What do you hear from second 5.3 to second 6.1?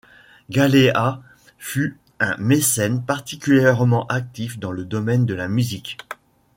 la musique.